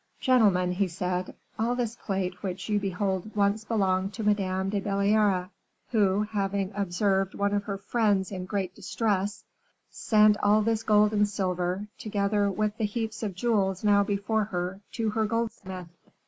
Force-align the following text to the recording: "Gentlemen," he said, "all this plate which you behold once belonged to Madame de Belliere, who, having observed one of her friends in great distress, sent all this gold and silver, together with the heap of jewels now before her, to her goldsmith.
"Gentlemen," 0.19 0.71
he 0.71 0.87
said, 0.87 1.35
"all 1.59 1.75
this 1.75 1.95
plate 1.95 2.41
which 2.41 2.67
you 2.69 2.79
behold 2.79 3.35
once 3.35 3.63
belonged 3.63 4.15
to 4.15 4.23
Madame 4.23 4.71
de 4.71 4.79
Belliere, 4.81 5.51
who, 5.91 6.23
having 6.23 6.71
observed 6.73 7.35
one 7.35 7.53
of 7.53 7.65
her 7.65 7.77
friends 7.77 8.31
in 8.31 8.45
great 8.45 8.73
distress, 8.73 9.43
sent 9.91 10.37
all 10.41 10.63
this 10.63 10.81
gold 10.81 11.13
and 11.13 11.29
silver, 11.29 11.85
together 11.99 12.49
with 12.49 12.75
the 12.79 12.85
heap 12.85 13.11
of 13.21 13.35
jewels 13.35 13.83
now 13.83 14.03
before 14.03 14.45
her, 14.45 14.81
to 14.93 15.11
her 15.11 15.27
goldsmith. 15.27 15.89